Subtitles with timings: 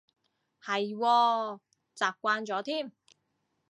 [0.63, 1.59] 係喎，
[1.95, 2.91] 習慣咗添